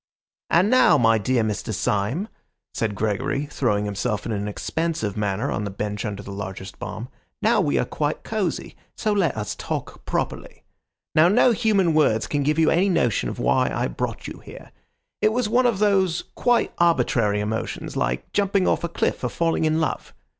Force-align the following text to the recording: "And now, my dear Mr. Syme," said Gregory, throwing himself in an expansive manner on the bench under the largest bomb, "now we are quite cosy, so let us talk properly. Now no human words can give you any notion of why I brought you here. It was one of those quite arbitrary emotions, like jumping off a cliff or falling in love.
"And 0.49 0.71
now, 0.71 0.97
my 0.97 1.19
dear 1.19 1.43
Mr. 1.43 1.71
Syme," 1.71 2.27
said 2.73 2.95
Gregory, 2.95 3.45
throwing 3.45 3.85
himself 3.85 4.25
in 4.25 4.31
an 4.31 4.47
expansive 4.47 5.15
manner 5.15 5.51
on 5.51 5.63
the 5.63 5.69
bench 5.69 6.05
under 6.05 6.23
the 6.23 6.31
largest 6.31 6.79
bomb, 6.79 7.07
"now 7.39 7.61
we 7.61 7.77
are 7.77 7.85
quite 7.85 8.23
cosy, 8.23 8.75
so 8.95 9.13
let 9.13 9.37
us 9.37 9.53
talk 9.53 10.03
properly. 10.03 10.63
Now 11.13 11.27
no 11.27 11.51
human 11.51 11.93
words 11.93 12.25
can 12.25 12.41
give 12.41 12.57
you 12.57 12.71
any 12.71 12.89
notion 12.89 13.29
of 13.29 13.37
why 13.37 13.69
I 13.69 13.87
brought 13.89 14.27
you 14.27 14.39
here. 14.39 14.71
It 15.21 15.33
was 15.33 15.47
one 15.47 15.67
of 15.67 15.77
those 15.77 16.23
quite 16.33 16.73
arbitrary 16.79 17.39
emotions, 17.39 17.95
like 17.95 18.33
jumping 18.33 18.67
off 18.67 18.83
a 18.83 18.89
cliff 18.89 19.23
or 19.23 19.29
falling 19.29 19.65
in 19.65 19.79
love. 19.79 20.15